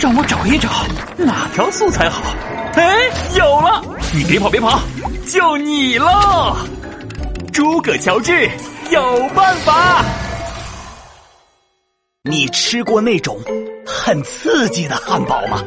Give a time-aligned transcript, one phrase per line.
[0.00, 0.68] 让我找一找
[1.16, 2.22] 哪条素材好。
[2.74, 2.96] 哎，
[3.36, 3.82] 有了！
[4.14, 4.80] 你别跑，别跑，
[5.26, 6.56] 就你了，
[7.52, 8.50] 诸葛乔治
[8.90, 10.04] 有办法。
[12.22, 13.38] 你吃过那种
[13.84, 15.62] 很刺激的汉堡吗？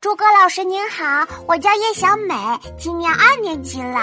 [0.00, 1.04] 诸葛老师您好，
[1.46, 2.34] 我叫叶小美，
[2.76, 4.00] 今年二年级了。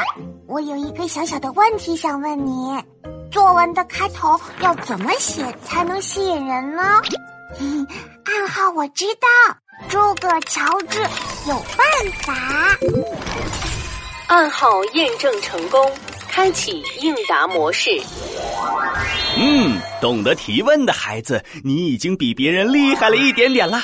[0.47, 2.83] 我有一个小小的问题想问您：
[3.31, 7.01] 作文的开头要怎么写才能吸引人呢？
[8.25, 9.27] 暗号我知道，
[9.89, 10.99] 诸葛乔治
[11.47, 12.77] 有办法。
[14.27, 15.91] 暗号验证成功，
[16.29, 17.89] 开启应答模式。
[19.35, 23.81] 嗯，懂得提问的孩子，你已经比别人厉害了一点点了。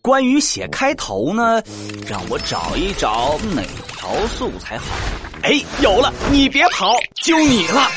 [0.00, 1.62] 关于写开头呢，
[2.06, 4.84] 让我找一找哪条素材好。
[5.42, 6.12] 哎，有了！
[6.30, 7.90] 你别跑，就你了。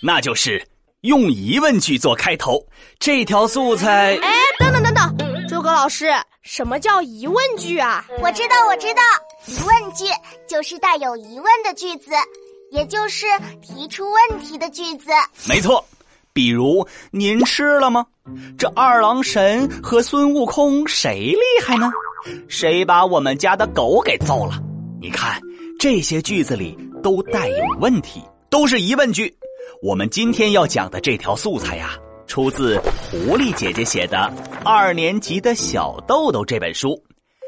[0.00, 0.66] 那就是
[1.04, 2.58] 用疑问句做开头。
[2.98, 4.18] 这条素材……
[4.22, 8.02] 哎，等等等等，诸葛老师，什么叫疑问句啊？
[8.22, 9.02] 我知道，我知道，
[9.46, 10.06] 疑问句
[10.48, 12.12] 就是带有疑问的句子，
[12.70, 13.26] 也就是
[13.60, 15.10] 提出问题的句子。
[15.46, 15.84] 没错。
[16.32, 18.06] 比如，您吃了吗？
[18.58, 21.92] 这二郎神和孙悟空谁厉害呢？
[22.48, 24.58] 谁把我们家的狗给揍了？
[25.02, 25.38] 你看，
[25.78, 29.36] 这些句子里都带有问题，都是疑问句。
[29.84, 31.90] 我们今天要讲的这条素材呀，
[32.26, 34.16] 出自狐狸姐姐写的
[34.64, 36.98] 《二年级的小豆豆》这本书，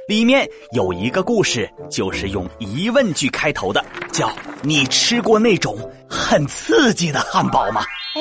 [0.06, 5.78] 里面有一个故事，就是用疑问句开头的，叫“你吃过那种
[6.10, 7.80] 很刺激的汉堡吗？”
[8.14, 8.20] 哎。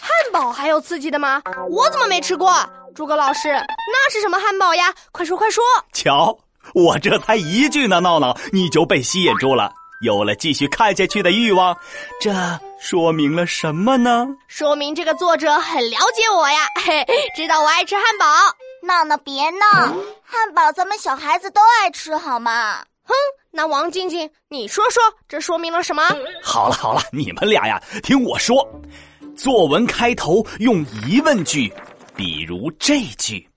[0.00, 1.40] 汉堡还有刺激的吗？
[1.70, 2.52] 我怎么没吃过？
[2.92, 4.92] 诸葛老师，那是什么汉堡呀？
[5.12, 5.62] 快说快说！
[5.92, 6.36] 瞧，
[6.74, 9.72] 我这才一句呢，闹闹你就被吸引住了，
[10.04, 11.76] 有了继续看下去的欲望。
[12.20, 12.32] 这
[12.78, 14.28] 说明了什么呢？
[14.46, 18.26] 说明这个作者很了解我呀，嘿， 知道我爱吃汉堡。
[18.82, 22.84] 闹闹别闹，汉堡咱们小孩子都爱吃，好吗？
[23.02, 23.14] 哼，
[23.50, 26.02] 那王静静，你说说，这说明了什么？
[26.42, 28.70] 好了好了，你们俩呀，听我说。
[29.34, 31.72] 作文开头用疑问句，
[32.14, 33.48] 比如这句：“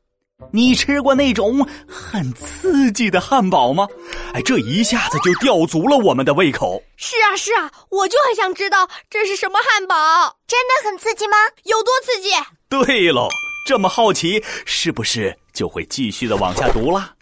[0.51, 3.87] 你吃过那种很刺激的汉堡吗？”
[4.33, 6.81] 哎，这一下子就吊足了我们的胃口。
[6.95, 11.37] 是啊，是啊，我就很想知道这是什么汉堡，真的很刺激吗？
[11.63, 12.29] 有多刺激？
[12.69, 13.27] 对喽，
[13.67, 17.13] 这么好奇，是不是就会继续的往下读啦？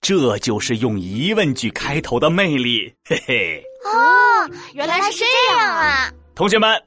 [0.00, 3.62] 这就是用疑问句开头的魅力，嘿嘿。
[3.84, 6.82] 哦，原来是这样啊，同学们。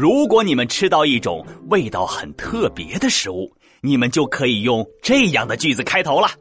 [0.00, 6.28] 如果你们吃到一种味道很特别的食物，你们就可以用这样的句子开头了。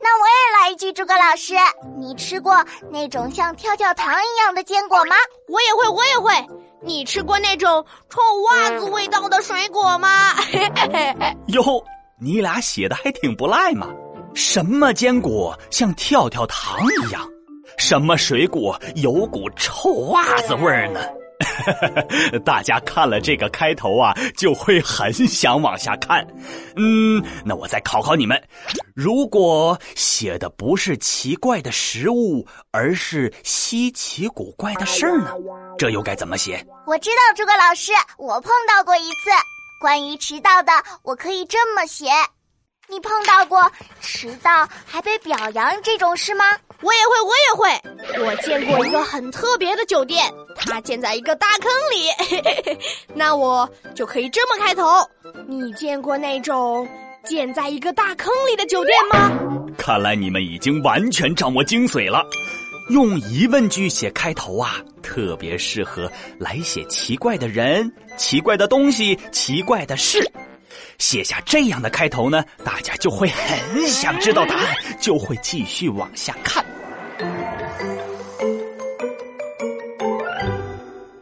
[0.00, 1.54] 那我也来一句，诸葛老师，
[1.98, 5.16] 你吃过那种像跳跳糖一样的坚果吗？
[5.48, 6.32] 我也会，我也会。
[6.80, 8.20] 你吃过那种臭
[8.50, 10.34] 袜子味道的水果吗？
[11.48, 11.62] 哟，
[12.20, 13.88] 你俩写的还挺不赖嘛。
[14.34, 17.28] 什么坚果像跳跳糖一样？
[17.78, 21.00] 什么水果有股臭袜子味儿呢？
[22.44, 26.26] 大家看了这个开头啊，就会很想往下看。
[26.76, 28.40] 嗯，那我再考考你们：
[28.94, 35.32] 如果写的不是奇怪的食物，而是稀奇古怪的事儿呢？
[35.78, 36.64] 这又该怎么写？
[36.86, 39.30] 我知道，诸葛老师，我碰到过一次
[39.80, 40.72] 关于迟到的，
[41.02, 42.06] 我可以这么写。
[42.86, 46.44] 你碰到过迟到还被表扬这种事吗？
[46.84, 48.26] 我也会，我也会。
[48.26, 52.76] 我见过一个很特别的酒店，它建在一个大坑里。
[53.14, 54.84] 那我就可以这么开头：
[55.48, 56.86] 你见过那种
[57.24, 59.30] 建在一个大坑里的酒店吗？
[59.78, 62.22] 看来你们已经完全掌握精髓了。
[62.90, 70.30] 用疑问句写开头啊，特别适合来写奇怪的人、奇怪的东西、奇怪的事。
[70.98, 76.64] 写下这样的开头呢，大家就会很想知道答案，就会继续往下看。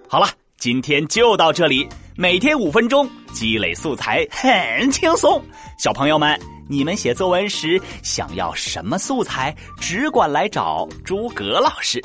[0.08, 1.88] 好了，今天就到这里。
[2.14, 5.42] 每天五分钟，积累素材 很轻松。
[5.78, 6.38] 小朋友们，
[6.68, 12.02] 你们写作文时想要什么素材，只管来找诸葛老师。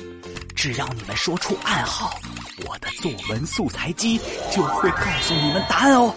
[0.55, 2.17] 只要你们说出暗号，
[2.65, 4.17] 我的作文素材机
[4.49, 6.15] 就会告诉你们答案哦。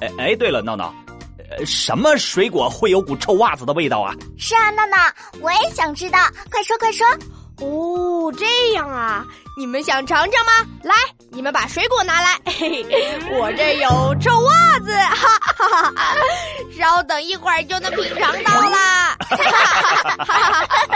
[0.00, 0.94] 哎哎，对了，闹闹，
[1.50, 4.14] 呃，什么水果会有股臭袜子的味道啊？
[4.38, 4.96] 是啊，闹闹，
[5.40, 6.18] 我也想知道，
[6.48, 7.04] 快说快说。
[7.62, 9.24] 哦，这样啊，
[9.56, 10.52] 你们想尝尝吗？
[10.82, 10.94] 来，
[11.30, 16.14] 你们把水果拿来，嘿嘿， 我这有臭袜子，哈哈哈！
[16.76, 20.91] 稍等一会儿就能品尝到啦，哈哈哈哈哈哈！